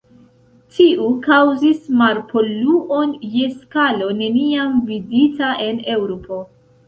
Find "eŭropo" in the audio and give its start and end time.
5.97-6.41